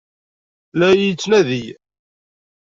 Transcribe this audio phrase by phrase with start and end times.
[0.77, 1.65] La iyi-yettnadi?